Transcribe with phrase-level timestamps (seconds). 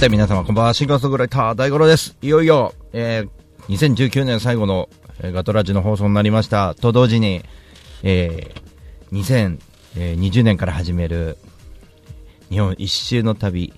[0.00, 2.16] て皆様こんばんは、シンガーソングライター大五郎です。
[2.22, 4.88] いよいよ、えー、2019年最後の、
[5.20, 6.74] えーガトラジの放送になりました。
[6.74, 7.44] と同時に、
[8.02, 9.58] えー、
[9.98, 11.36] 2020年から始める
[12.48, 13.74] 日本一周の旅、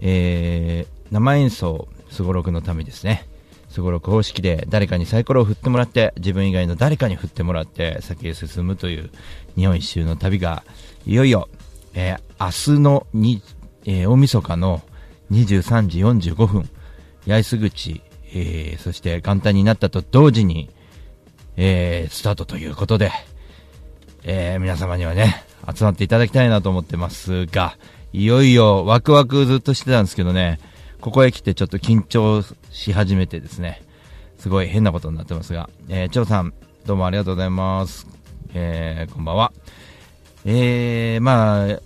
[0.00, 3.26] えー、生演奏すごろくの旅ですね。
[3.70, 9.10] すごろく方式で誰かにサイコロを振ってもらって自分以外の誰かに振ってもらって先へ進むという
[9.56, 10.62] 日本一周の旅が
[11.06, 11.48] いよいよ、
[11.94, 13.40] えー明日のに、
[13.86, 14.82] えー大晦日の
[15.30, 16.00] 23時
[16.32, 16.68] 45分
[17.26, 20.70] 八重洲口、えーそして元旦になったと同時に、
[21.56, 23.10] えースタートということで、
[24.24, 27.76] えー皆様にはね集まっていただきたいなと思ってますが
[28.12, 30.58] いよいよワクワクずっとしてたんですけどね
[31.00, 33.82] ここへ来てちょっと緊張し始めてですね、
[34.38, 36.52] すごい変なことになってますが、えー、張さん、
[36.86, 38.06] どうもありがとうございます。
[38.52, 39.52] えー、こんばんは。
[40.44, 41.80] えー、まあ、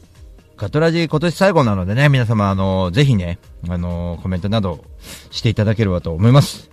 [0.63, 4.85] ガトラジ今年最後なのでね、皆様、あの、ぜひね、あの、コメントなど
[5.33, 6.71] していただければと思います。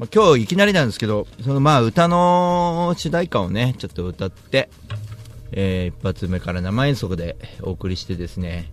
[0.00, 4.68] まあ、今日いきなりなんですけど、そのまあ、歌の主題歌をね、ちょっと歌って、
[5.52, 8.72] えー、一発目から生演奏でお送りしてですね、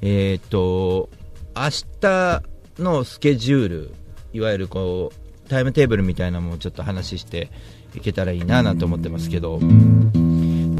[0.00, 1.08] えーっと、
[1.56, 1.68] 明
[2.00, 2.42] 日
[2.78, 3.94] のスケジュール、
[4.32, 7.50] いわゆるこう、タイムテーブルみたいなのもちょっと話して
[7.96, 9.58] いけたらいいななんて思ってますけど、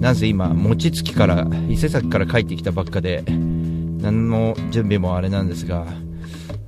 [0.02, 5.86] なんせ今、餅つきから、伊勢崎から帰ってきたばっかで、何の準備もあれなんですが、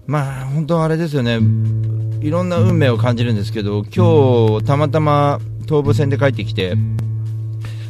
[0.06, 1.40] まあ、本当あれですよね、
[2.20, 6.76] いろんな運命を感じるんですけど、今日、たまたま東武線で帰ってきて、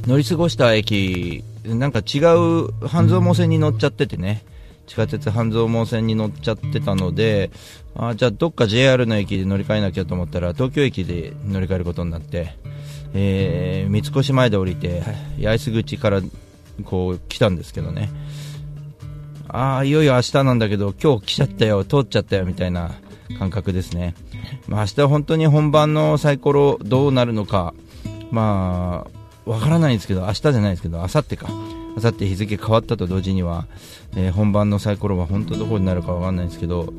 [0.07, 4.45] 乗り過ごした駅、なんか違う半蔵門線に乗っちゃっててね、
[4.87, 7.51] 地下鉄半蔵門線に乗っちゃってたので、
[7.95, 12.57] あじゃあどっか JR の駅で乗り換えなきゃと思ったら、東京駅で乗り換えることになって、
[13.15, 15.03] えー、三越前で降りて、
[15.41, 16.21] 八重洲口から
[16.85, 18.11] こう来たんですけどね、
[19.49, 22.91] ああ、いよいよ明日なんだけど、今日来ちゃったよ、通っちゃったよみたいな
[23.39, 24.15] 感覚ですね。
[24.67, 27.73] まあ、明日本当に本番のサイコロどうなるのか、
[28.33, 29.07] ま
[29.47, 31.49] あ、わからないんですけど、明日じゃないですけど、明後日か。
[31.97, 33.67] 明後日日付変わったと同時には、
[34.17, 36.93] えー本番のサイコロは本当どこになるかわかんないんですけど、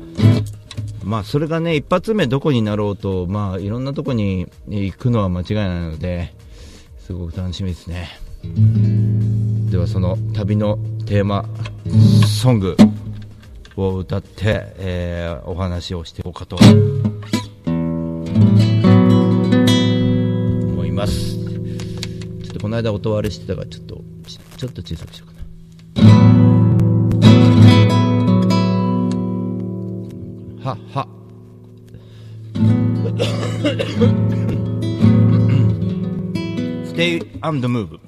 [1.06, 6.34] まあ、それがね、一発目どこになろうと、まあ、いろんなとこに行くのは間違いないので、
[6.98, 8.08] すごく楽しみですね。
[9.70, 11.48] では、その旅のテーマ
[12.42, 12.76] ソング
[13.76, 16.74] を歌って、えーお話をしていこうかと思
[20.84, 21.36] います。
[21.36, 25.45] ちょっとこの間音割れしてたから、ちょっと、ちちょっと小さくしようかな。
[30.66, 31.06] は、は。
[36.86, 38.05] Stay on the move.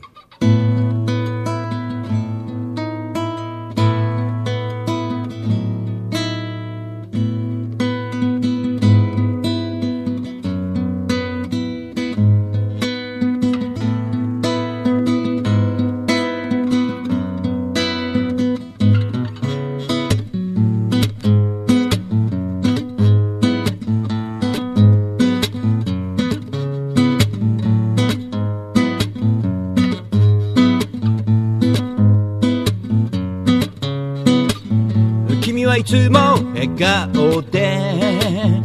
[36.76, 38.62] 笑顔で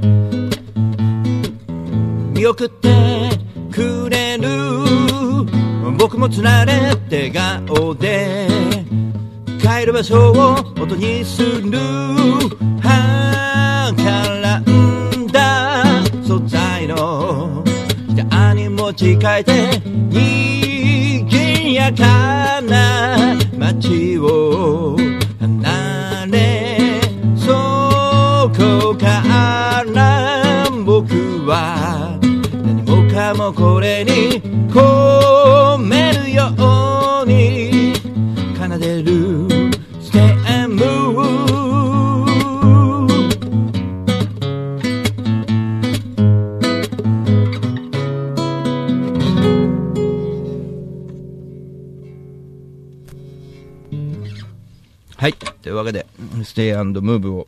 [2.33, 3.29] 見送って
[3.71, 4.47] くれる
[5.97, 8.47] 僕もつられて笑顔で
[9.61, 11.79] 帰る場所を音にする
[12.81, 14.03] はか
[14.41, 15.83] らんだ。
[16.25, 17.63] 素材の。
[18.09, 19.81] ギターに持ち替えて。
[20.09, 22.62] 賑やかな
[33.33, 34.39] 何もかもこれに
[34.69, 36.53] 込めるよ
[37.23, 37.95] うに
[38.55, 39.47] 奏でる
[39.99, 40.83] ステム
[55.17, 55.33] はい。
[55.33, 56.05] というわけで、
[56.43, 57.47] ステイムーブを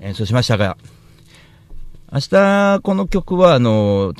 [0.00, 0.76] 演奏しましたが、
[2.14, 4.14] 明日、この曲は、あの、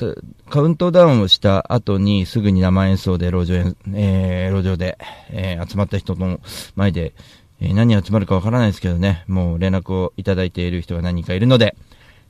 [0.49, 4.97] カウントダウンをした後にすぐに生演奏で路上、えー、路上で、
[5.29, 6.41] えー、集まった人の
[6.75, 7.13] 前で、
[7.61, 11.77] えー、何集まるかわからないですけどね、もう連絡をいただいている人が何人かいるので、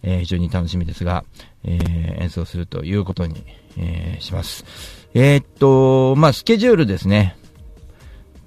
[0.03, 1.25] えー、非常に楽しみですが、
[1.63, 3.43] えー、演奏するということに、
[3.79, 4.65] えー、します。
[5.15, 7.37] えー、っと、まあ、スケジュールですね。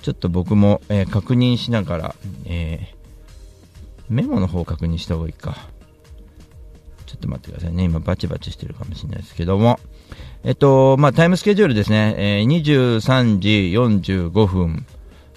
[0.03, 5.57] ちょっと僕も、えー、確認しながら、えー、メモの方を確認した方がいいか。
[7.09, 7.85] ちょっと待ってくださいね。
[7.85, 9.81] 今バチバチしてるかもしれないですけども。
[10.45, 12.15] えっと、まあ、タイムスケジュールですね。
[12.19, 14.85] えー、23時45分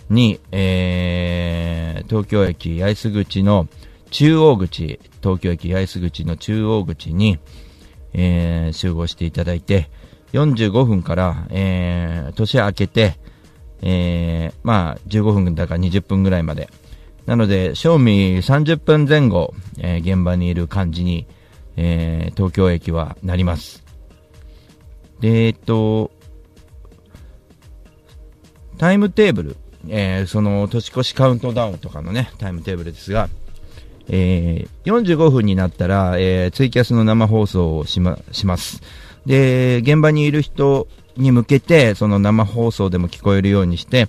[0.10, 3.68] に、えー、東京駅八重洲口の
[4.10, 7.40] 中央口、東京駅八重洲口の中央口に、
[8.14, 9.90] えー、集合していただいて、
[10.34, 13.16] 45分から、えー、年明けて、
[13.82, 16.70] えー、まあ、15分だから20分ぐらいまで。
[17.26, 21.28] なので、賞味30分前後、えー、現場にいる感じに、
[21.78, 23.84] えー、東京駅はなります。
[25.20, 26.12] で、えっと、
[28.78, 29.58] タイムテーブル、
[29.88, 33.30] えー、その年越しカウントダウンとかのね、タイムテーブルですが、
[34.08, 38.82] えー、45分になったら、えー、ツイキャスの生放送をしま、します。
[39.26, 44.08] で、現場にいる人に向けて、その生放送でも聞こえるようにして、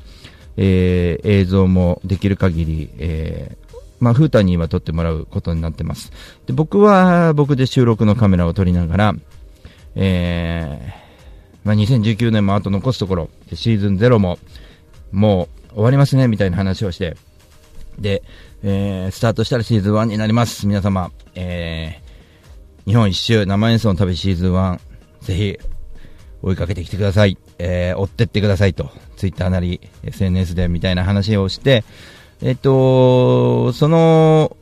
[0.56, 3.56] えー、映像もできる限り、え、
[4.02, 6.10] まあ、フータに今撮ってもらうことになってます。
[6.46, 9.14] で、僕は僕で収録のカメラを撮りながら、
[9.94, 14.40] えー、まあ、2019年もあと残すところ、シーズン0も、
[15.12, 17.16] もう終わりますね、みたいな話をして、
[17.96, 18.24] で、
[18.64, 20.66] えー、スタートしたらシーズン1になります。
[20.66, 24.80] 皆様、えー、日本一周生演奏の旅シーズン1、
[25.20, 25.58] ぜひ、
[26.42, 27.38] 追いかけてきてください。
[27.60, 31.84] えー、追ってってくださいと、ツイッターなり、SNS でみたいな話をして、
[32.42, 34.56] えっと、その、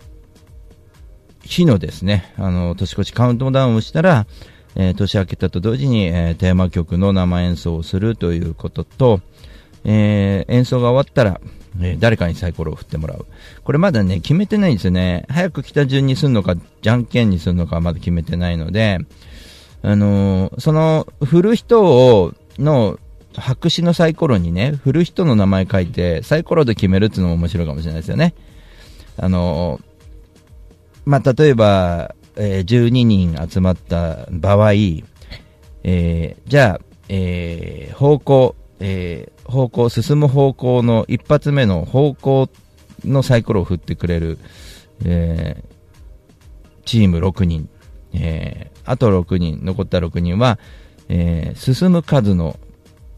[1.43, 4.27] 日のですね、あの、年越しカウントダウンをしたら、
[4.77, 9.21] えー、年明けたと同時に、えー、テーマ曲の生演奏をするということと、
[9.85, 11.41] えー、演奏が終わったら、
[11.81, 13.27] え誰かにサイコロを振ってもらう。
[13.65, 15.25] これまだね、決めてないんですよね。
[15.29, 18.99] 早く来た順にするのか、じゃんけんにするのかまだ決めてないので、
[19.83, 22.99] あの、その、振る人を、の、
[23.35, 28.35] 白紙のサイコロにね、振る人の名前書いて、サイコロで決めるっていうのも面白いかもしれないですよね。
[29.17, 29.81] あの、
[31.05, 42.49] まあ、例えば、えー、12人集まった場合、えー、じゃあ、えー、方向、えー、方向、進む方向の一発目の方向
[43.05, 44.39] のサイコロを振ってくれる、
[45.05, 45.63] え、
[46.85, 47.69] チーム6人、
[48.13, 50.59] え、あと6人、残った6人は、
[51.09, 52.59] え、進む数の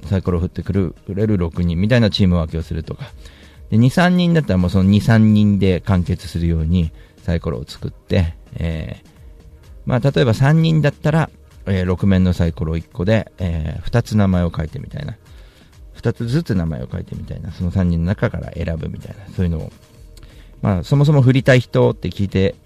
[0.06, 3.04] サイコロ振ってくるれる6人みたいなチーム分けをするとか、
[3.70, 9.08] で2、3人だったらもうその2、3人で完結するようにサイコロを作って、えー、
[9.87, 11.31] まあ、例えば3人だったら、
[11.66, 15.16] えー、6面のサイコロ1個で、えー、2つ名前を書いてみたいな。
[15.96, 19.72] 2つずつ名前を書いてみたいな、その3人の中から選ぶみたいな、そういうのを、
[20.60, 22.56] まあ、そもそも振りたい人って聞いて、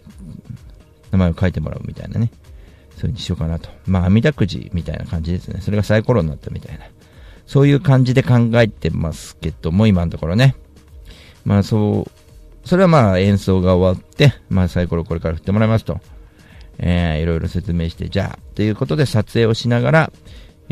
[1.10, 2.30] 名前を書いてもらうみたいなね、
[2.96, 3.68] そういうにしようかなと。
[3.86, 5.60] まあ、網だくじみたいな感じですね。
[5.60, 6.86] それがサイコロになったみたいな。
[7.46, 10.56] そういう感じで考えてますけども、今のところね。
[11.44, 16.00] まあ、そう、それはまあ、演奏が終わって、まあ、サイコロこれから振ってもらいますと。
[16.78, 20.12] えー、いろいろ説明して、じゃあ、ということで撮影をしながら、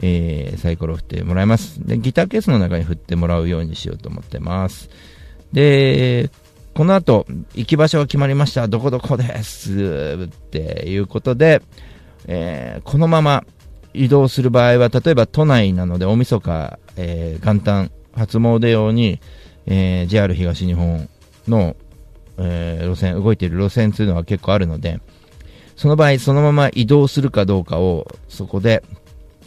[0.03, 1.87] えー、サイコロ振ってもらいます。
[1.87, 4.91] で、ギターケースの中に振ってもらうようにしようと思ってます。
[5.53, 6.31] で、
[6.75, 8.67] この後、行き場所が決まりました。
[8.67, 11.63] どこどこですっていうことで、
[12.27, 13.45] えー、このまま
[13.95, 19.21] 移動する場合は、例えば都内なので大晦日、えー、元旦、初詣用に、
[19.67, 21.09] えー、JR 東日本
[21.49, 21.77] の、
[22.39, 25.01] えー、路線、動いている路線というのは結構あるので、
[25.77, 28.83] その場合、そのまま移動するかどうかを、そこで、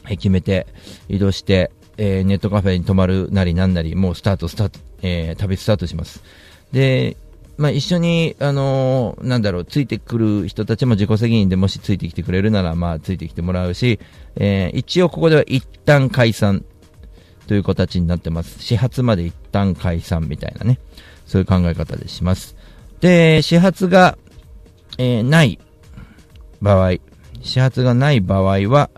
[0.09, 0.67] 決めて
[1.09, 6.23] 移動して、えー、ネットカフェに泊まるなりなんなり、もうスタート、スタート、えー、旅スタートします。
[6.71, 7.17] で、
[7.57, 13.99] まあ、一緒に、あの、なんだろう、ついてくる人たちも自己責任でもしついてきてくれるなら、まあ、ついてきてもらうし、
[14.35, 16.63] えー、一応ここでは一旦解散
[17.47, 18.61] という形になってます。
[18.61, 20.79] 始発まで一旦解散みたいなね、
[21.25, 22.55] そういう考え方でします。
[22.99, 24.17] で、始発が、
[24.99, 25.59] えー、ない
[26.61, 26.97] 場合、
[27.41, 28.91] 始発がない場合は、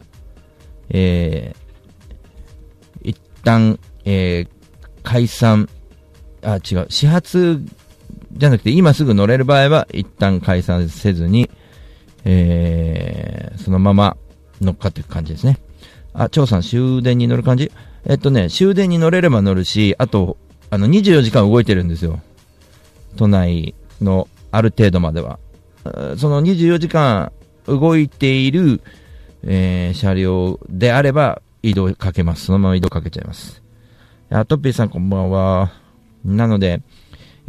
[0.89, 4.49] えー、一旦、えー、
[5.03, 5.69] 解散、
[6.41, 7.63] あ、違う、始発
[8.33, 11.49] じゃなくて今すぐ乗れる場合は一旦解散せずに、
[12.25, 14.17] えー、そのまま
[14.61, 15.59] 乗っかっていく感じですね。
[16.13, 17.71] あ、張さん終電に乗る感じ？
[18.05, 20.37] えっとね、終電に乗れれば乗るし、あと、
[20.69, 22.19] あの、24時間動いてるんですよ。
[23.15, 25.39] 都内のある程度までは。
[26.17, 27.31] その24時間
[27.65, 28.81] 動いている、
[29.43, 32.45] えー、車両であれば移動かけます。
[32.45, 33.61] そのまま移動かけちゃいます。
[34.29, 35.71] あ、トッピーさんこんばんは。
[36.23, 36.81] なので、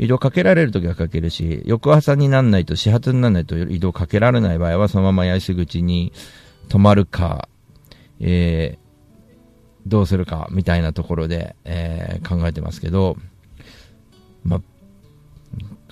[0.00, 6.14] 移動かけられるときはかけるし、翌朝にならないと、始発にならないと移動かけられない場合は、そのまま八重洲口に
[6.70, 7.50] 止まるか、
[8.18, 8.80] えー、
[9.86, 13.18] どうするか、みたいなところで、えー、考えてますけど、
[14.42, 14.62] ま、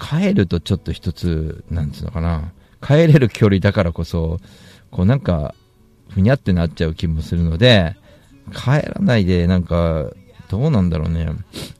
[0.00, 4.38] 帰るとちょっと一つ、なんつうのかな、帰れる距離だからこそ、
[4.90, 5.54] こうなんか、
[6.08, 7.94] ふにゃってなっちゃう気もするので、
[8.54, 10.10] 帰らないで、なんか、
[10.48, 11.28] どうなんだろうね。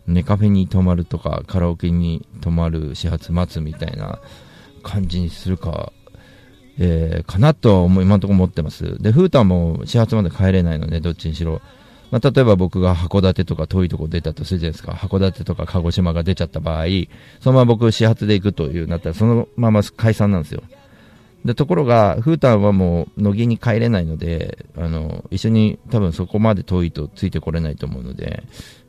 [0.07, 4.21] 寝カフェに泊まるとか、カラオケに泊まる始発待つみたいな
[4.83, 5.93] 感じにするか、
[6.79, 9.03] えー、かなとは今のところ思ってます。
[9.03, 11.61] で、フータンも始発まで帰れないので、どっちにしろ。
[12.11, 14.93] まあ、例えば僕が函館とか遠いとこ出たとするじゃないですか。
[14.93, 16.87] 函館とか鹿児島が出ちゃった場合、
[17.41, 20.63] そのまま僕始発で行くというなったら、そのまま解散なんですよ。
[21.45, 28.43] で、ところが、フータンはもう、乃木に帰れないので、あの、一緒に、多分そこまで遠いとついてこれないと思うので、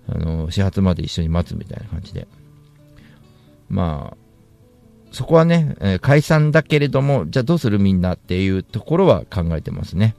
[0.07, 2.27] あの、始発まで一緒に待つみたいな感じで。
[3.69, 4.17] まあ、
[5.11, 10.15] そこはね、えー、解散だけれども、じゃあどうするみんなっていうところは考えてますね。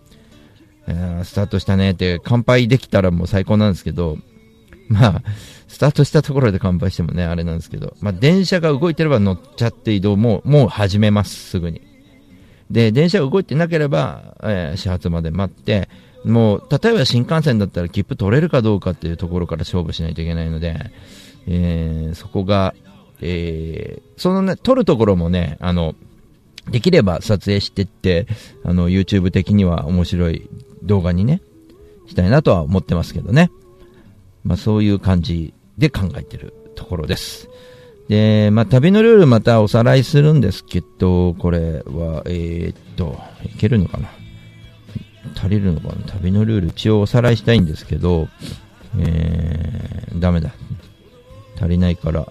[0.87, 4.19] えー、スタートしたねって、乾杯できたらもう最高なんですけど、
[4.89, 5.23] まあ、
[5.69, 11.90] スタートしたところで乾杯してもね、あれなんですけど、まあ、電車が動いてれば乗っちゃって移動も、もう始めます、すぐに。
[12.71, 15.89] で、電車が動いてなければ、えー、始発まで待って、
[16.25, 20.91] もう、例えば新幹線だったら切符取れるかどうかっていうところから勝負しないといけないので、
[21.47, 22.75] えー、そこが、
[23.21, 25.95] えー、そのね、撮るところもね、あの、
[26.71, 28.27] できれば撮影してって、
[28.65, 30.49] あの、YouTube 的には面白い
[30.83, 31.41] 動画にね、
[32.07, 33.51] したいなとは思ってますけどね。
[34.45, 37.49] まあそういう感じで考えてるところです。
[38.11, 44.11] で、まあ、旅のルールまたおさらいするんですけど、これは、えー、っと、いけるのかな？
[45.37, 45.95] 足りるのかな？
[46.09, 48.29] 旅のルール一応おさらいしたいんですけど、
[48.99, 50.51] えー、ダメだ。
[51.55, 52.27] 足りないから、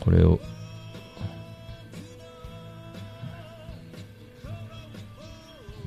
[0.00, 0.38] これを、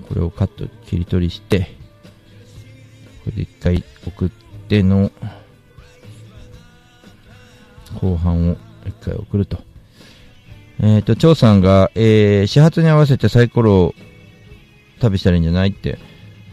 [0.10, 1.70] これをカット、切り取りして、
[3.24, 4.30] これで一回送っ
[4.68, 5.12] ての、
[7.94, 9.58] 後半を一回送ると。
[10.80, 13.96] えっ、ー、と、張さんが、えー、始発に合わせてサイコロを
[15.00, 15.98] 旅したらいいんじゃないって。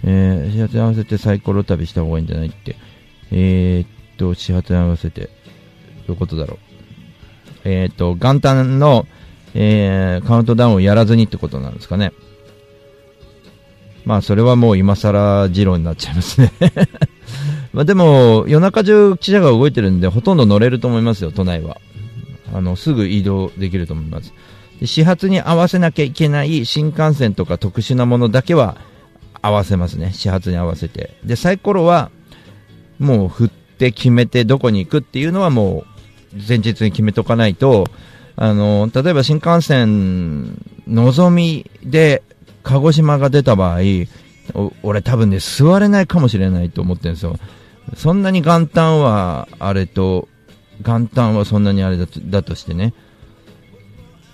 [0.02, 2.76] えー、始発に合わせてサイコロ旅した方がいいんじゃないって。
[3.30, 5.28] えー、っと、始発に合わせて、ど
[6.08, 6.58] ういうことだろう。
[7.64, 9.06] えー、っと、元旦の、
[9.54, 12.12] えー、カウントダウンをやらずにってことなんですかね。
[14.04, 16.52] まあ、それはもう今更議論になっちゃいますね
[17.74, 21.78] まあでも、夜中中記者が動いてるんで、ほとんど乗れると思いますよ、都内は。
[22.54, 24.32] あの、すぐ移動できると思います。
[24.80, 28.76] で始発に合わせなきゃいけない新幹線とか特殊なものだけは
[29.42, 30.12] 合わせますね。
[30.12, 31.16] 始発に合わせて。
[31.24, 32.10] で、サイコロは、
[33.00, 35.84] もう振って決めてどこに行くっていうのはも
[36.32, 37.86] う前日に決めとかないと、
[38.36, 42.22] あの、例えば新幹線、のぞみで
[42.62, 43.80] 鹿児島が出た場合、
[44.82, 47.36] 俺多分ね、座れないかもしれないと思ってるんですよ。
[47.96, 50.28] そんなに元旦はあれと、
[50.82, 52.94] 元旦はそんなにあれだとだとしてね。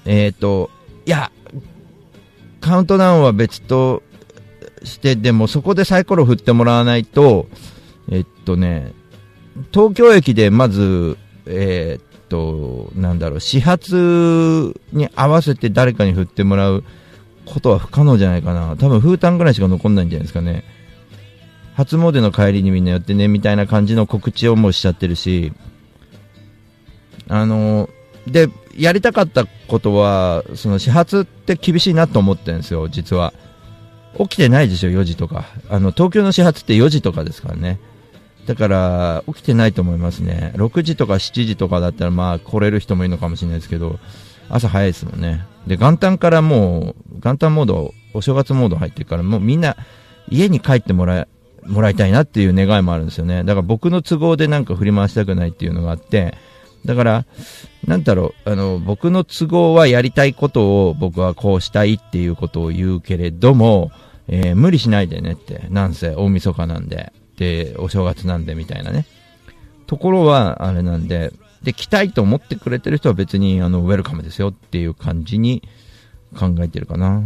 [0.04, 0.70] えっ、ー、と、
[1.06, 1.30] いや、
[2.60, 4.02] カウントダウンは別と
[4.84, 7.48] して、でもそこでサイコロ振ってもらわないと、
[8.10, 8.92] えっとね、
[9.72, 16.84] 東京駅でまず、えー、っと、なんだろう、始発に合わせて誰かに振ってもらう
[17.44, 18.76] ことは不可能じゃないかな。
[18.76, 20.64] 多分、風タぐらいしか残んないんじゃないですかね。
[21.74, 25.52] 初詣の帰りにみんな寄ってね、みたいな感じの告知をもうしちゃってるし、
[27.28, 27.88] あの、
[28.26, 33.32] で、やりたかったことは、その始発って厳しいなと思ってるんですよ、実は。
[34.18, 35.44] 起きてないでしょ、4時とか。
[35.68, 37.78] あの、東京の始発って4時とかですからね。
[38.46, 40.52] だから、起きてないと思いますね。
[40.56, 43.98] 6時とか7時とかだったら、まあ、来れる人もいるのかもしれないですけど、
[44.48, 45.46] 朝早いですもんね。
[45.66, 49.76] で、元旦からもう、元旦モード、お正月モード入ってるから、もうみんな、
[50.28, 51.28] 家に帰ってもらえ、
[51.66, 53.44] もらいたいなっていう願いもあるんですよね。
[53.44, 56.34] だから僕の都合でなんか振り回したくないっていうのがあって、
[56.84, 57.26] だから、
[57.86, 63.90] なんだろう、あの、僕の都合はやりたいことを僕はこうしたいっていうことを言うけれども、
[64.28, 69.06] えー、無理しないでねって、なんせ大晦日なんで、で、お正月なんでみたいなね。
[69.86, 75.62] ところは、あれなんで、で、来たいと思ってくれてる人は別に、あの、ウェルカムですよっていう感じに
[76.38, 77.22] 考えてるかな。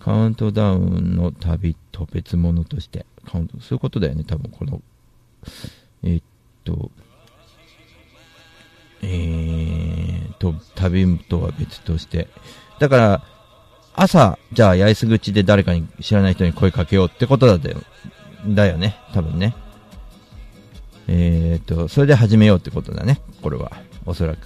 [0.00, 4.82] カウントダウンの旅と別物として、カウント、そういうことだよね、多分この、
[6.02, 6.22] え、っ
[6.64, 6.90] と、
[9.02, 12.28] えー、っと、旅とは別として。
[12.78, 13.24] だから、
[13.94, 17.82] 朝、じゃあ、八重洲口で誰かに知らない人に声かけようってことだよ。
[18.48, 18.96] だよね。
[19.12, 19.54] 多分ね。
[21.08, 23.20] えーっと、それで始めようってことだね。
[23.42, 23.72] これは。
[24.06, 24.38] おそらく。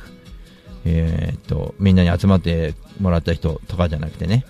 [0.85, 4.45] えーっと、みんなに集まってもらった人とかじゃなくてね。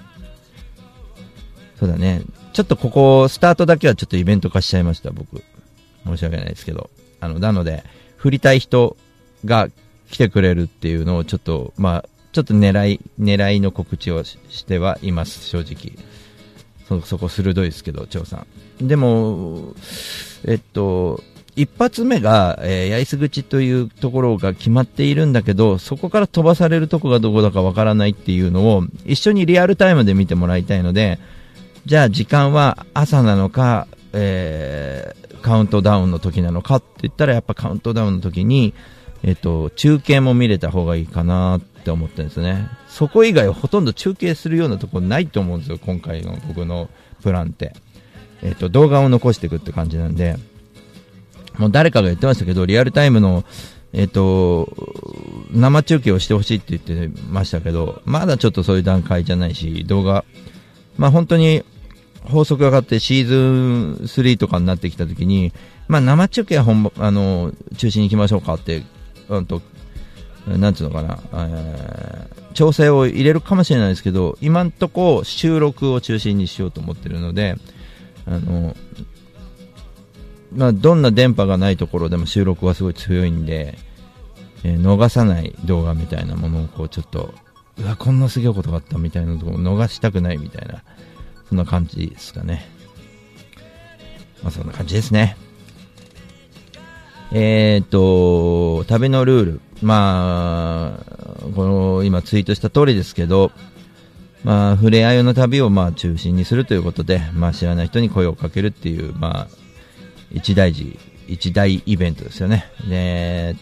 [1.84, 2.22] そうだね。
[2.54, 5.42] ちょっとここ、スタートだけはちょっとイベント化しちゃいました、僕。
[6.06, 6.88] 申し訳ないですけど。
[7.20, 7.84] あの、なので、
[8.16, 8.96] 振りたい人
[9.44, 9.68] が
[10.10, 15.92] 来てくれるっていうのをちょっと、まあ、ちょっと狙い、狙いの告知をしてはいます、正直。
[16.88, 18.46] そ、そこ鋭いですけど、張さ
[18.80, 18.86] ん。
[18.86, 19.74] でも、
[20.46, 21.22] えっと、
[21.54, 31.18] 一発目が、えー、八重洲口というところが決まっているんだけど、そこから飛ばされるとこがどこだかわからないっていうのを、一緒にリアルタイムで見てもらいたいので、
[31.86, 38.72] じゃあ時間は朝なのか、えーカウントダウンの時なのかって言ったら、やっぱカウントダウンの時に、
[39.22, 42.66] えっと、中継も見れた方がいいかなって思ってるんですね。
[42.88, 46.88] そこ以外はほとんど中継するようなとこないと思うんですよ、今回の僕の
[47.22, 47.74] プランって。
[48.42, 50.38] えっと、動画を残していくって感じなんで、
[51.58, 53.44] もう誰かが言ってましたけど、リアルタイムの、
[53.92, 54.72] えっと、
[55.52, 60.24] 生中継をしてほしいって言ってましたけど、まだちょっとそういう段階じゃないし、動画、
[60.96, 61.64] まあ本当に
[62.24, 65.52] 法則がかってシーズン3とかになってきたときに、
[65.88, 68.82] まあ生中継は本あの、中心に行きましょうかって、
[69.28, 69.60] うんと、
[70.46, 77.56] なんつうのかな、えー調整を入れるかもしれないですけど、今んとこ収録を中心にしようと思ってるので、
[78.26, 78.76] あの、
[80.52, 83.76] まあ、どんな電波がないところでも収録はすごい強いんで、
[84.62, 87.34] えー逃さない動画みたいなものをこうちょっと、
[87.78, 90.84] うわ、こんなすげえことがあったみたいなところ逃したくないみたいな、
[91.48, 92.66] そんな感じですかね。
[94.42, 95.36] まあ、そんな感じですね。
[97.32, 99.60] えーっと、旅のルール。
[99.82, 103.52] まあ、この、今ツイートした通りですけど、
[104.44, 109.56] まあ、触れ合いの旅をまあ中心にするということで、まあ知らない人に声をかけるっていう、まあ、
[110.30, 112.66] 一大事、一大イベントですよね。
[112.88, 113.56] で、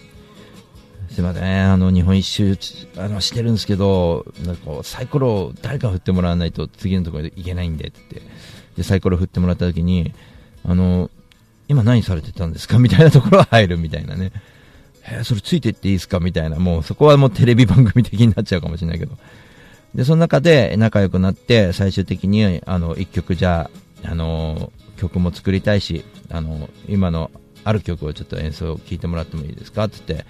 [1.15, 2.57] すいません、あの、日本一周、
[2.97, 8.01] あの、してるんですけど、なんかこう、サイコロを誰か振ってもらわないと次のところで行けないんでって。
[8.13, 8.31] 言って、
[8.79, 10.13] で、サイコロ振ってもらった時に、
[10.65, 11.11] あの、
[11.69, 12.79] 今何されてたんですか？
[12.81, 14.33] みたいなところは入るみたいなね。
[15.05, 16.19] えーそれついてっていいですか？
[16.21, 19.19] みたいな、もうそこはもうテレビ番組的になっちゃうかもしれないけど。
[19.95, 23.71] で、その中で仲良くなって、最終的に、あの、一曲じゃ
[24.05, 27.31] あ、あの、曲も作りたいし、あの、今の
[27.65, 29.85] ある曲をちょっと演奏を聴いてもらってもいいですか？
[29.85, 30.27] って言って、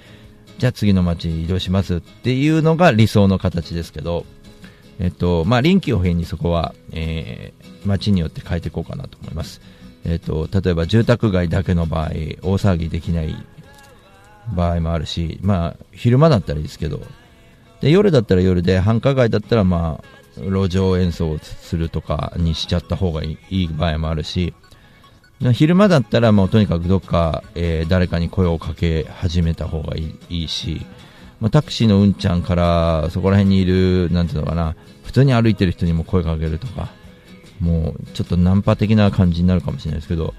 [0.58, 4.24] じゃあ次の街に移動しますっていうのが理想の形ですけど、
[4.98, 9.60] えっと、まあ、臨機応変にそこは、えー、街によって変えていこうかなと思います。
[10.04, 13.34] えっと、例えば住宅街だけの場合、大騒ぎできない
[14.54, 17.00] 場合もあるし、まあ、昼間だったらいいですけど、
[17.80, 24.54] で、夜だったら夜で、繁華街だったらまあ、路上演奏をするとかにしちゃった方がいいいい場合もあるし、
[25.50, 30.86] 昼間だったらもうとにかくどっか、えー誰かに声をかけ始めた方がいいいいし、
[31.40, 36.90] まあ、タクシーのうんちゃんからそこら辺にいる、なんていうのかな、普通に歩いてる人にも声かけるとか、
[37.58, 40.34] もうちょっとナンパ的な感じになるかもしれないですけど、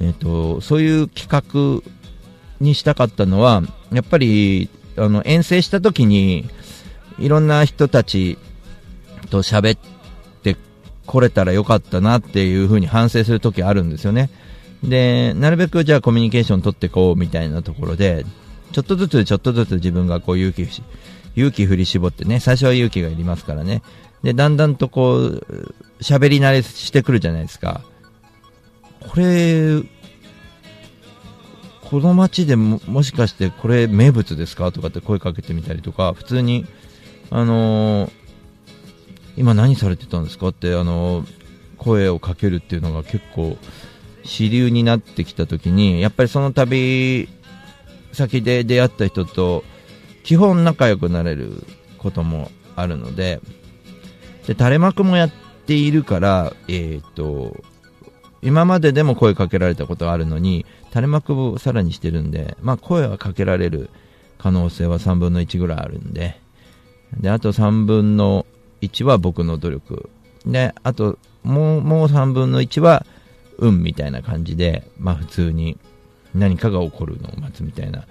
[0.00, 1.88] えっ、と、そういう企画
[2.60, 6.48] にしたかったのは、やっぱり、あの、遠征した時に、
[7.18, 8.38] いろんな人たち
[9.30, 9.78] と喋っ
[11.02, 14.30] てこれたらよかったなっていうふうに反省する時あるんですよね。
[14.82, 18.24] で、なるべくじゃあコミュニケーション取ってこうみたいなところで、
[18.72, 20.82] ちょっとずつちょっとずつ自分がこう勇気し、
[21.36, 23.82] 勇気振り絞ってね、最初は勇気がいりますからね。
[24.22, 27.82] で、だんだんとこう、喋り慣れしてくるじゃないですか。
[29.00, 29.82] これ、
[31.82, 34.72] この街でももしかしてこれ名物ですか？
[34.72, 36.64] とかって声かけてみたりとか、普通に、
[37.30, 38.21] あのー
[39.36, 40.48] 今何されてたんですか？
[40.48, 41.24] って、あの
[41.78, 43.56] 声をかけるっていうのが結構
[44.24, 47.28] 主流になってきた時に、やっぱりその旅
[48.12, 49.64] 先で出会った人と
[50.22, 51.64] 基本仲良くなれる
[51.98, 53.40] こともあるので、
[54.46, 55.30] で、垂れ幕もやっ
[55.66, 57.62] ているから、えっ、と、
[58.42, 63.88] 今まででも声かけられたことがあるのに、垂れ幕をさらにしてるんで、まあ声はかけられる
[64.38, 66.40] 可能性は3分の1ぐらいあるんで、
[67.20, 68.46] で、あと3分の
[68.82, 70.10] 1は僕の努力。
[70.46, 73.06] で、あと、もう、もう3分の1は、
[73.58, 75.78] 運みたいな感じで、まあ普通に
[76.34, 78.06] 何かが起こるのを待つみたいな、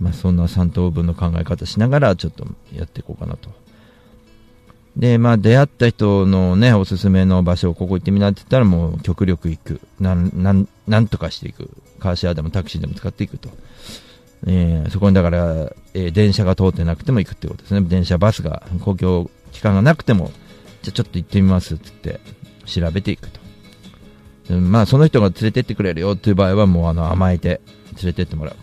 [0.00, 3.50] まあそんな3等分の考え方しながらちょっとやっていこうかなと。
[4.96, 9.80] で、まあ出会った人のね、おすすめの場所を、ここ行ってみなって言ったらもう極力行く。
[10.00, 11.68] なん、なん、なんとかしていく。
[11.98, 13.50] カーシェアでもタクシーでも使っていくと。
[14.46, 17.80] えーそこにだから、えー電車が通ってなくても行くってことですね。
[17.82, 20.30] 電車、バスが、公共機関がなくても、
[20.82, 22.20] じゃあちょっと行ってみますって言って、
[22.66, 23.40] 調べていくと。
[24.52, 27.62] まあ、その人が連れてってくれるよっていう場合は、もうあの甘えて
[27.96, 28.56] 連れてってもらう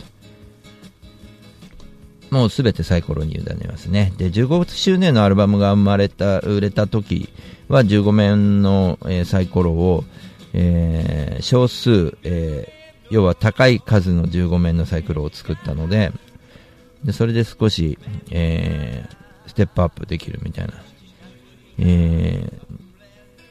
[2.29, 2.35] と。
[2.35, 4.13] もうすべてサイコロに委ねますね。
[4.17, 7.29] で、15周年のアルバムが生まれた、売れた時
[7.67, 10.03] は15面の、えーサイコロを、
[10.53, 16.13] えー少数、えー要は高い数の15面のサイコロを作ったので、
[17.03, 17.97] でそれで少し、
[18.29, 19.20] えー
[19.51, 20.73] ステップアップできるみたいな、
[21.79, 22.81] えー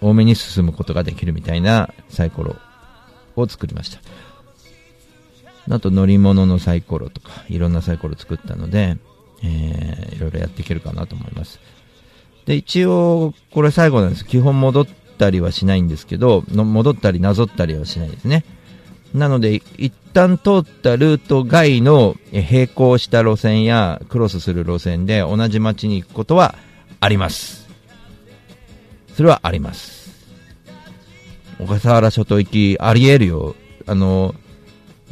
[0.02, 2.56] 多めに進むことができるみたいなサイコロ
[3.36, 4.00] を作りました。
[5.68, 8.96] あと乗り物のサイコロとか、いろんなサイコロ作ったので、
[9.42, 11.60] えーいろいろやっていけるかなと思います。
[12.46, 14.24] で、一応、これ最後なんです。
[14.24, 14.86] 基本戻っ
[15.18, 18.46] たりはしないんですけど、の戻ったりなぞったりはしないですね。
[19.14, 26.54] なので、一旦通ったルート外のえ並行した路線やクロスする路線で同じ街に行くことは
[27.00, 27.68] あります。
[29.14, 30.00] それはあります。
[31.58, 33.56] 小笠原諸島行き、あり得るよ。
[33.86, 34.34] あの、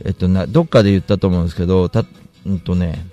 [0.04, 2.04] えっとな、どっかで言ったと思うんですけど、た、
[2.46, 3.04] うんとね、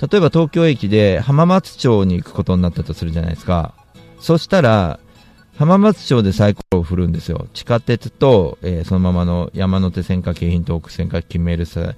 [0.00, 3.74] 例えば東京駅で浜松町に行くことになったとするじゃないですか。
[4.20, 5.00] そしたら、
[5.58, 7.48] 浜松町でサイコロを振るんですよ。
[7.52, 11.94] 地下鉄と、えーそのままの山手線か京浜東北線か決めるさ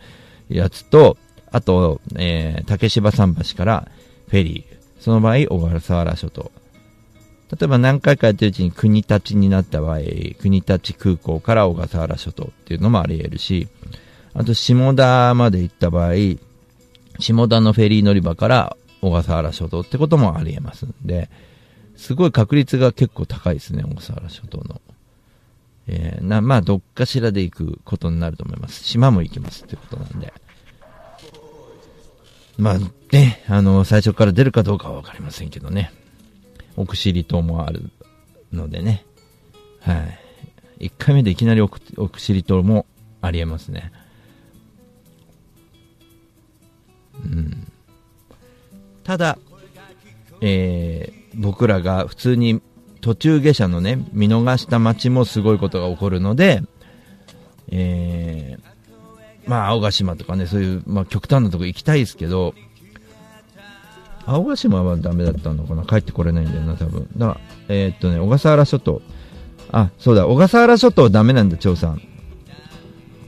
[0.48, 1.18] やつと、
[1.52, 3.88] あと、えー竹芝桟橋から
[4.28, 5.02] フェリー。
[5.02, 6.50] その場合、小笠原諸島。
[7.52, 9.98] 例えば何回かやってるうちに国立になった場合、
[10.40, 13.68] 国立空港から小笠原諸島っていうのもあり得るし、
[14.32, 16.12] あと下田まで行った場合、
[17.18, 21.28] 下田のフェリー乗り場から小笠原諸島ってこともあり得ますんで、
[22.00, 24.80] すごい確率が結構高いですね、小笠原諸島の。
[25.86, 28.82] えーな、まあ、どっかしらで行くことになると思います。
[28.82, 30.32] 島も行きますってことなんで。
[32.56, 32.78] まあ、
[33.12, 35.92] ね、あの、最初から出るかどうかはわかりませんけどね。
[36.74, 37.90] 奥尻島もある
[38.50, 39.04] のでね。
[39.80, 40.08] は
[40.78, 40.86] い。
[40.86, 42.86] 1回目でいきなり奥奥尻島も
[43.20, 43.92] ありえますね。
[47.22, 47.70] うん。
[49.04, 49.38] ただ、
[50.40, 52.60] えー僕らが普通に
[53.00, 56.62] 途中下車のね、見逃した街もすごいことが起こるので、
[57.68, 58.70] えー
[59.48, 62.54] まあ、青ヶ島とかね、そういう、まあ、極端なとこ行きたいですけど、
[64.26, 65.84] 青ヶ島はダメだったのかな？
[65.84, 67.08] 帰ってこれないんだよな、多分。
[67.16, 69.02] だからえーっとね、小笠原諸島。
[69.72, 72.02] あ、そうだ、小笠原諸島ダメなんだ、張さん。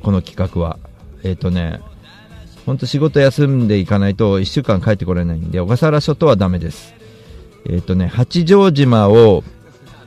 [0.02, 0.78] この企画は。
[1.22, 1.80] えーっとね、
[2.66, 6.94] ほんと仕事休んでいかないと1週間帰ってこれないんで、小笠原諸島はダメです。
[7.66, 9.44] えーっとね、八丈島を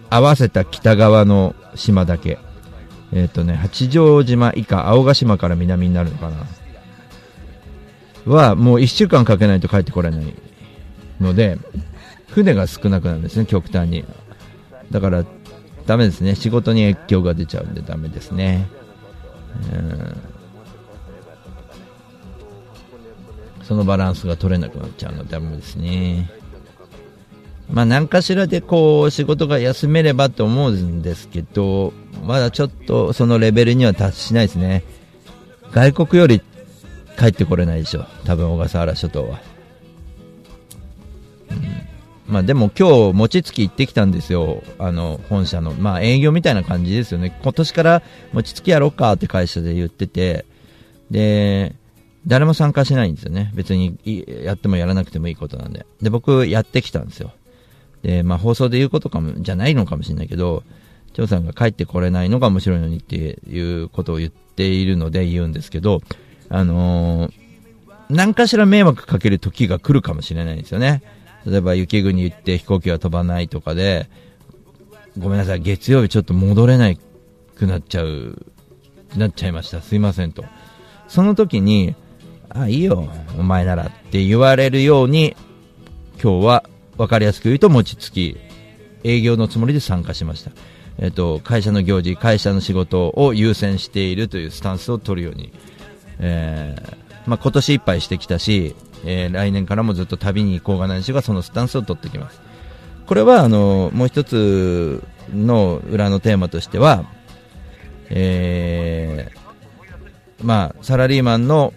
[0.10, 2.40] 合わせた北側の島だけ。
[3.14, 6.38] えーっとね、八丈島以下、青ヶ島から南になるのかな。
[8.26, 10.34] は、もう1週間かけないと帰ってこれない
[11.22, 11.58] ので、
[12.30, 14.04] 船が少なくなるんですね、極端に。
[14.92, 15.24] だから、
[15.86, 16.36] ダメですね。
[16.36, 18.68] 仕事に影響が出ちゃうんでダメですね。
[19.74, 20.36] うん
[23.64, 26.30] そのバランスが取れなくなっちゃうのでダメですね。
[27.70, 34.84] まあ何かしらでこう仕事が休めればと思うんですけど、まだちょっとそのレベルには達しないですね。
[35.72, 36.42] 外国より
[37.18, 38.06] 帰ってこれないでしょ。
[38.26, 39.40] 多分小笠原諸島は。
[41.50, 44.64] うん、まあでも今日餅つき行ってきたんですよ。
[44.78, 45.72] あの本社の。
[45.74, 47.38] まあ営業みたいな感じですよね。
[47.42, 50.46] 今年から餅つきやろうかって会社で言ってて、
[51.10, 51.76] で、
[52.28, 53.52] 誰も参加しないんですよね。
[53.54, 53.98] 別に
[54.44, 55.86] やってもやらなくてもいいことなんで。
[56.02, 57.32] で、僕やってきたんですよ。
[58.06, 60.64] で、まあ放送で言うことかも、じゃないのかもしれないけど、
[61.14, 63.16] 張さんが帰ってこれないのが面白いのにって
[63.48, 66.02] いうことを言っているので言うんですけど、
[66.50, 67.46] あのー
[68.08, 71.02] 何かしら迷惑かける時が来るかもしれないんですよね。
[71.44, 74.08] 例えば雪国行って飛行機が飛ばないとかで、
[75.18, 76.94] ごめんなさい、月曜日ちょっと戻れな
[77.56, 78.46] くなっちゃう、
[79.18, 79.82] なっちゃいました。
[79.82, 80.46] すいませんと。
[81.08, 81.96] その時に、
[82.50, 85.36] あ、いいよ、お前ならって言われるように、
[86.22, 86.64] 今日は
[86.98, 88.38] 分かりやすく言うと餅つき、
[89.04, 90.52] 営業のつもりで参加しました。
[90.98, 95.52] えっと、会社の行事、会社の仕事を優先しているというスタンスを取るように、
[96.20, 102.42] えーまあ、今年いっぱいしてきたし、えー来年からもずっと旅に行こうがないしがそのスタンスを取ってきます。
[103.06, 105.04] これは、あの、もう一つ
[105.34, 107.06] の裏のテーマとしては、
[108.10, 111.74] えーまあ、サラリーマンの、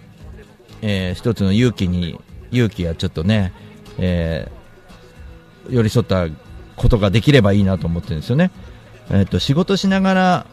[0.81, 3.52] えー一つの勇気に、勇気やちょっとね、
[3.98, 4.57] えー
[5.70, 6.26] 寄り添った
[6.76, 8.50] ことができればいいなと思ってるんですよね。
[9.10, 10.46] えっ、と、仕事しながら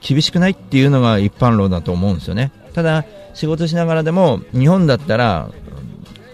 [0.00, 2.52] 厳しくないっていうのが一般論だと思うんですよね。
[2.74, 3.04] ただ、
[3.34, 5.50] 仕事しながらでも、日本だったら、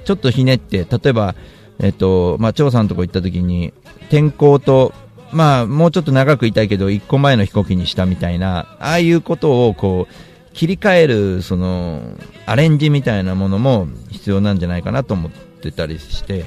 [0.04, 1.34] ちょっとひねって、例えば、
[1.78, 3.72] えっと、まあ、張さんのとこ行った時に、
[4.10, 4.92] 天候と、
[5.32, 12.02] まあ、もうちょっと長くいたいけど、1個前の飛行機にしたみたいな、ああいうことを、こう、切り替える、その、
[12.46, 16.46] アレンジみたいなものも必要なんじゃないかなと思ってたりして、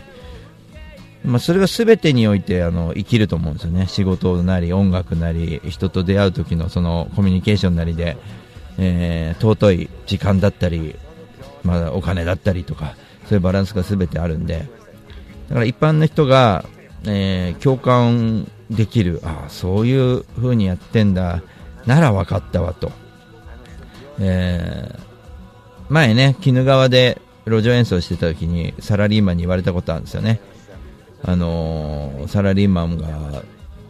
[1.23, 8.17] まあ、それが全てにおいてあの生きると思うんですよね、仕事なり音楽なり人と出会う時のそのコミュニケーションなりで、
[8.79, 10.95] えー、尊い時間だったり、
[11.63, 14.81] まあ、お金だったりとかそういうバランスが全てあるんで。
[15.51, 16.63] だから一般の人が、
[17.05, 21.43] えー、共感できるああそういう風にやってんだ
[21.85, 22.93] なら分かったわと、
[24.19, 24.99] えー、
[25.89, 30.39] 前ね鬼怒川で路上演奏してた時にサラリーマンに言われたことあるんですよね。
[31.23, 33.43] あの、サラリーマンが、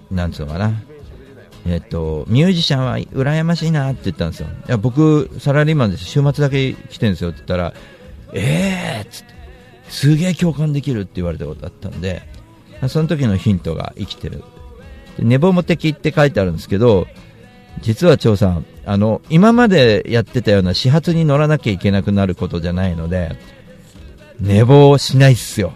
[0.10, 0.74] なんつうのかな、
[1.66, 4.48] えっと、ミュージシャンは羨ましいなって言ったんですよ。
[4.68, 6.06] いや、僕、サラリーマンです。
[6.06, 7.74] 週末だけ来てるんですよって言ったら、
[8.34, 9.34] えーっつって、
[9.90, 12.24] すげえ共感できるって言われたことあったんで、
[12.88, 14.44] その時のヒントが生きてる。
[15.18, 17.08] で寝ぼも的って書いてあるんですけど、
[17.82, 23.36] 実は張さん、あの、今までやってたような始発に乗らなきゃいけなくなることじゃないので、
[24.40, 25.74] 寝坊しないっすよ。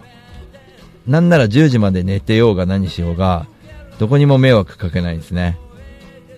[1.06, 3.46] なんなら10時まで寝てようが何しようが、
[3.98, 5.58] どこにも迷惑かけないんですね。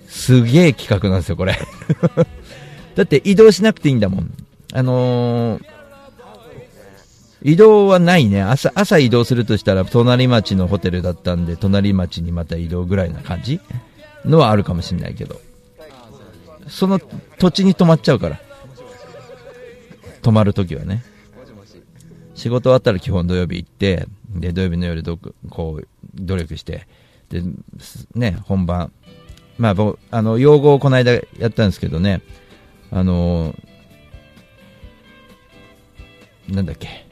[0.08, 1.58] すげえ企画なんですよ、これ。
[2.94, 4.32] だって移動しなくていいんだもん。
[4.72, 5.64] あのー、
[7.42, 8.72] 移動はないね朝。
[8.74, 13.60] 朝移動するとしたら、隣町のホテルだったんで、隣町にまた移動ぐらいな感じ？
[14.24, 15.40] のはあるかもしれないけど。
[16.68, 17.00] その
[17.38, 18.40] 土地に泊まっちゃうから。
[20.22, 21.02] 泊まるときはね。
[22.34, 24.06] 仕事終わったら基本土曜日行って、
[24.40, 25.18] で、土曜日の夜ど
[25.50, 26.86] こう、努力して、
[27.30, 27.42] で、
[28.14, 28.92] ね、本番。
[29.58, 32.22] まあ、僕、あの、用語をこの間やったんですけどね、
[32.90, 33.54] あの
[36.48, 37.06] なんだっけ、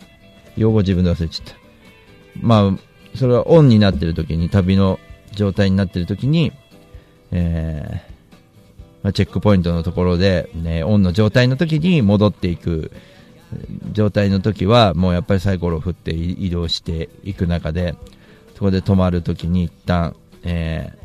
[0.56, 1.54] 用語自分で忘れちゃった。
[2.40, 4.98] まあ、それはオンになってる時に、旅の
[5.32, 6.52] 状態になってる時に、
[7.32, 8.16] えー、
[9.02, 12.92] まあ、チェックポイントのところで、ね、オンの状態の時に戻っていく
[13.92, 17.94] 状態の時はもうやっぱりサイコロを振って移動していく中で
[18.54, 20.96] そこで泊まるときに一旦、えー、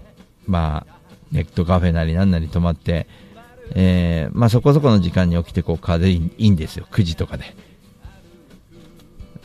[0.48, 1.02] まあ
[1.32, 3.08] ネットカフェなりなんなり泊まって、
[3.76, 6.88] えー、まあそこそこの時間に起きてこう風いいんですよ。
[6.92, 7.56] 9時とかで。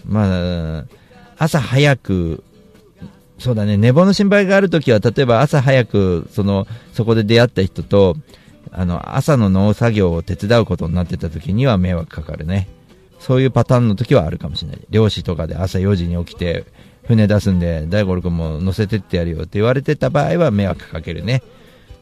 [0.05, 0.85] まあ
[1.39, 2.43] 朝早く
[3.39, 3.77] そうだね。
[3.77, 8.17] 寝坊の心配があるときは例えば朝早くそのそこで出会った人と
[8.73, 12.69] あの朝の農作業を手伝うことになってた時には迷惑かかるね。
[13.19, 14.81] そういうパターンの時はあるかもしれない。
[14.91, 16.65] 漁師とかで朝4時に起きて、
[17.07, 21.43] 船出すんで、大五郎君も乗せてってやるよって言われてた場合は迷惑かけるね。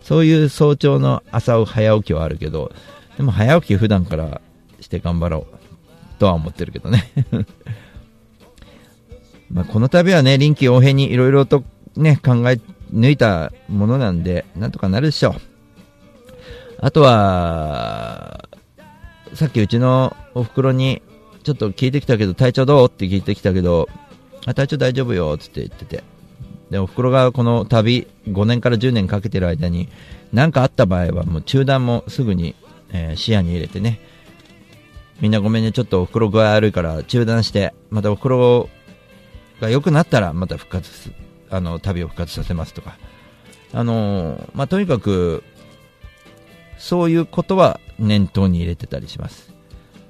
[0.02, 2.72] そういう早朝の朝早起きはあるけど、
[3.16, 4.40] でも早起き普段から
[4.80, 7.10] して頑張ろうとは思ってるけどね。
[9.50, 11.64] まあこの度はね、臨機応変にいろいろと
[11.96, 12.60] ね、考え
[12.92, 15.34] 抜いたものなんで、なんとかなるでしょう。
[16.80, 18.48] あとは、
[19.34, 21.02] さっきうちのお袋に
[21.42, 22.88] ちょっと聞いてきたけど、体調どう？
[22.88, 23.88] って聞いてきたけど、
[24.46, 26.04] あ、体調大丈夫よって言ってて。
[26.70, 29.88] で、お袋がこの旅、5年から10年かけてる間に、
[30.32, 32.54] 何かあった場合はもう中断もすぐに、
[32.92, 34.00] えー、視野に入れてね、
[35.20, 38.68] みんなごめんね、ちょっとお袋具合悪いから中断して、またお袋
[39.60, 41.10] が良くなったらまた復活す、
[41.50, 42.96] あの、旅を復活させますとか。
[43.72, 45.42] あのー、まあ、とにかく、
[46.78, 49.52] そういうことは念頭に入れてたりします。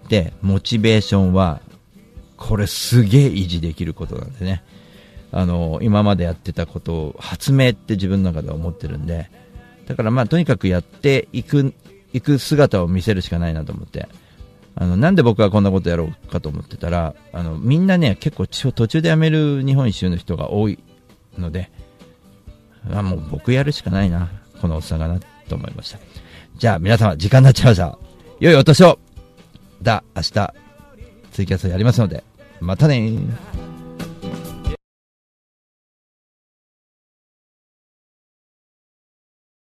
[0.08, 1.60] で、モチベーションは、
[2.36, 4.62] これすげえ維持できることなんでね。
[5.32, 9.30] あの、今までやってたことを発明って自分の中では思ってるんで、
[9.86, 11.74] だからまあとにかくやっていく、
[12.12, 14.08] いく姿を見せるしかないなと思って。
[14.76, 20.78] あの、なんで僕はこんなことやろうかと思ってたら、あの、みんなね、結構途中で辞める日本一周の人が多い
[21.38, 21.70] ので、
[22.92, 24.28] あもう僕やるしかないな、
[24.60, 25.98] このおっさんがな、と思いました。
[26.56, 27.98] じゃあ皆様、時間になっちゃいました。
[28.40, 28.98] 良いお年を
[29.82, 30.54] だ、明日、
[31.32, 32.22] ツイキャスやりますので、
[32.60, 33.10] またね